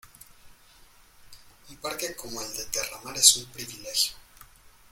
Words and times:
Un 1.69 1.75
parque 1.77 2.15
como 2.15 2.41
el 2.41 2.51
de 2.57 2.65
Terramar 2.65 3.15
es 3.17 3.37
un 3.37 3.45
privilegio. 3.51 4.13